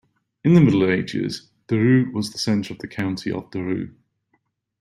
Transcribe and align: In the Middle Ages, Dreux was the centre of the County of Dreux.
In 0.43 0.55
the 0.55 0.61
Middle 0.61 0.89
Ages, 0.89 1.51
Dreux 1.67 2.09
was 2.11 2.31
the 2.31 2.39
centre 2.39 2.73
of 2.73 2.79
the 2.79 2.87
County 2.87 3.31
of 3.31 3.51
Dreux. 3.51 3.93